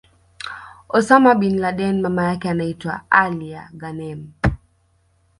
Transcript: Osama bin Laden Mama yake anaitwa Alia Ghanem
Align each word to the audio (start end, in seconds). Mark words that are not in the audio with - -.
Osama 0.99 1.33
bin 1.35 1.59
Laden 1.61 2.01
Mama 2.01 2.23
yake 2.23 2.49
anaitwa 2.49 3.01
Alia 3.11 3.69
Ghanem 3.73 4.27